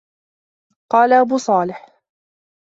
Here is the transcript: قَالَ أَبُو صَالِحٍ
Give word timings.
قَالَ 0.91 1.13
أَبُو 1.13 1.37
صَالِحٍ 1.37 1.89